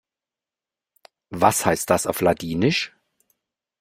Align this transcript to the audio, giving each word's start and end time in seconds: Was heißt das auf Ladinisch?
Was 1.29 1.63
heißt 1.67 1.87
das 1.91 2.07
auf 2.07 2.21
Ladinisch? 2.21 2.91